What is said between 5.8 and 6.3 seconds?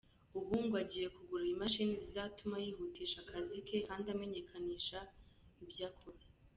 akora.